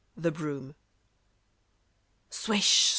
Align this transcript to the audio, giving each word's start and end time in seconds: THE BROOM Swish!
THE 0.17 0.31
BROOM 0.31 0.73
Swish! 2.31 2.89